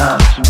time. 0.00 0.49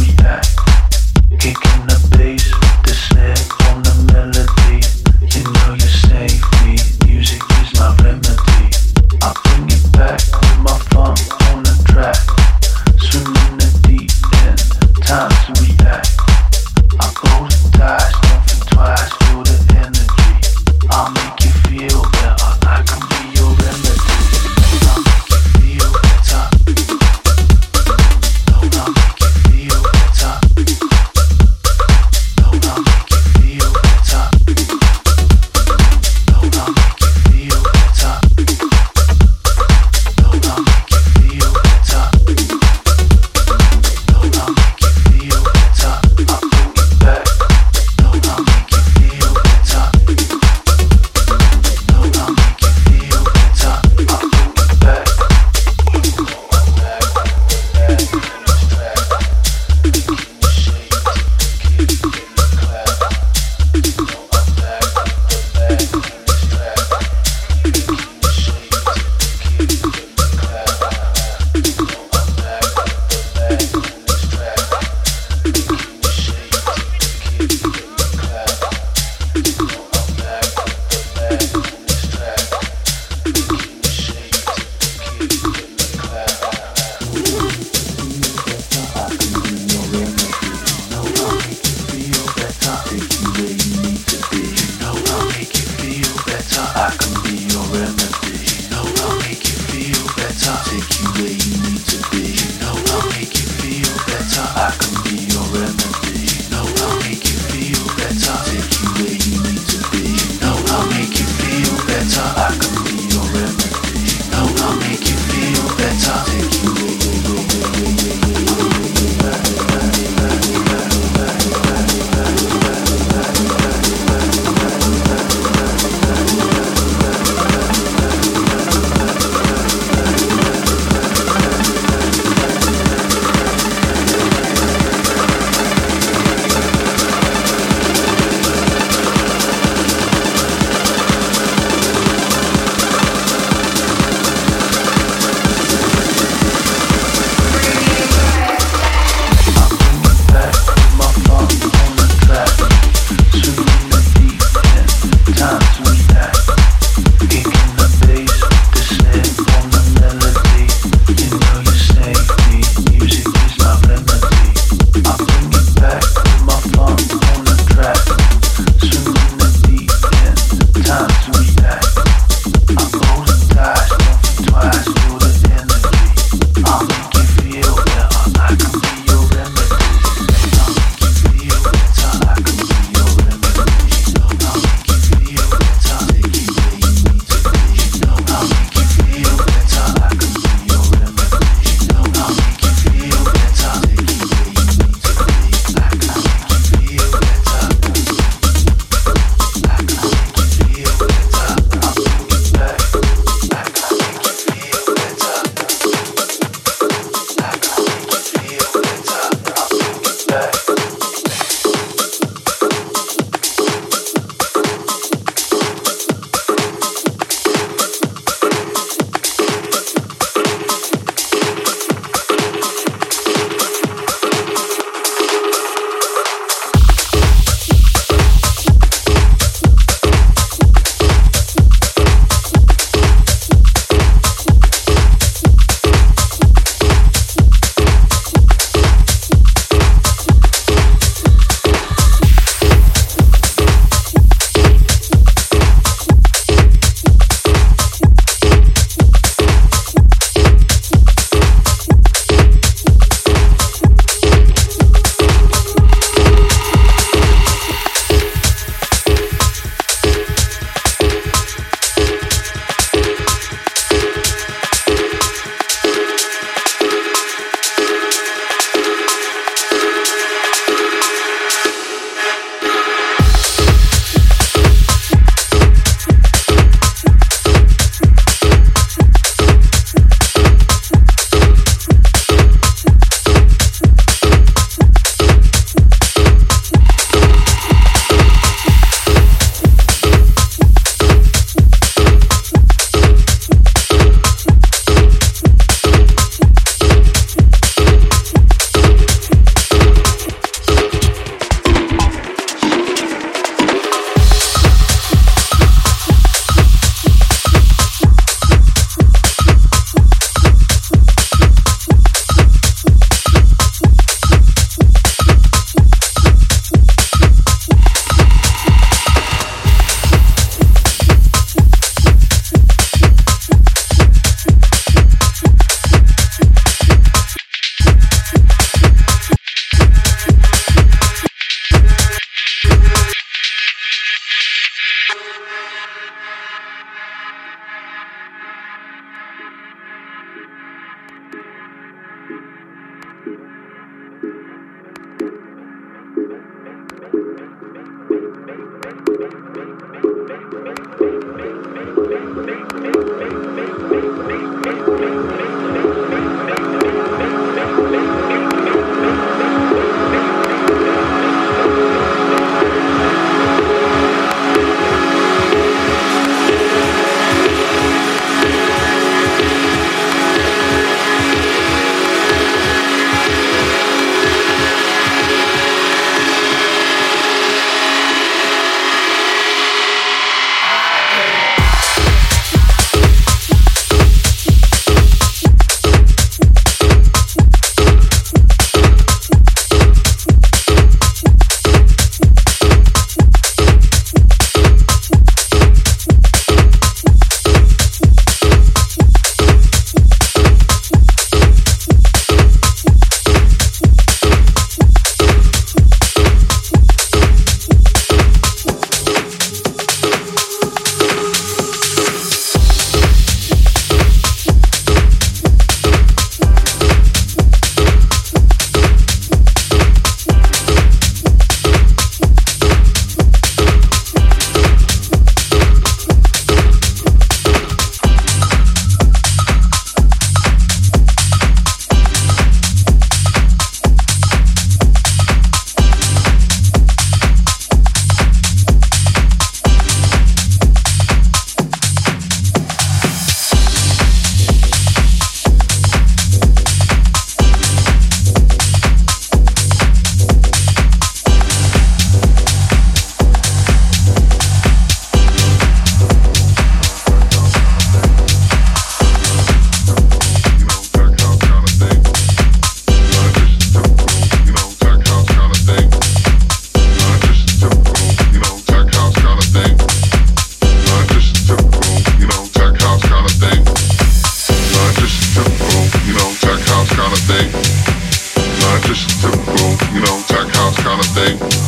thing. 481.21 481.60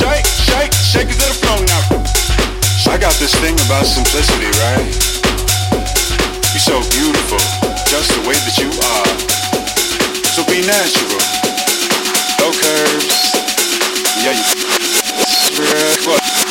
Shake, 0.00 0.24
shake, 0.24 0.72
shake 0.72 1.08
it 1.12 1.20
to 1.20 1.28
the 1.28 1.36
floor 1.44 1.60
now. 1.68 2.00
I 2.90 2.96
got 2.96 3.12
this 3.20 3.34
thing 3.36 3.52
about 3.68 3.84
simplicity, 3.84 4.48
right? 4.64 4.88
You're 6.50 6.64
so 6.72 6.80
beautiful, 6.88 7.38
just 7.84 8.08
the 8.16 8.24
way 8.26 8.34
that 8.34 8.56
you 8.56 8.72
are. 8.96 9.12
So 10.32 10.42
be 10.48 10.64
natural. 10.64 11.20
No 12.40 12.48
curves. 12.50 13.36
Yeah, 14.24 14.32
you. 14.32 14.44
What? 16.08 16.49